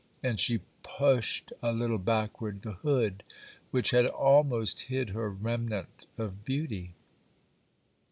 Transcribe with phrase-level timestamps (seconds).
[0.23, 3.23] And she pushed a little backward the hood
[3.69, 6.95] which had almost hid her remnant of beauty.